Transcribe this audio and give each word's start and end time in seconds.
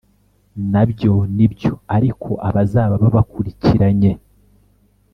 Na 0.71 0.83
byo 0.89 1.13
ni 1.35 1.45
byo, 1.53 1.73
ariko 1.97 2.29
abazaba 2.47 2.93
babakurikiranye, 3.03 4.11